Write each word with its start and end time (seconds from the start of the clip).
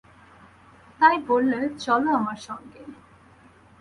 তাই 0.99 1.17
বললে, 1.27 1.59
চলো 1.79 2.09
আমার 2.11 2.39
সঙ্গে। 2.41 2.81